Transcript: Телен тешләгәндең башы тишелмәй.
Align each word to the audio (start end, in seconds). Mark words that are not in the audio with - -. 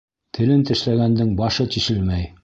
Телен 0.37 0.63
тешләгәндең 0.69 1.35
башы 1.41 1.67
тишелмәй. 1.77 2.27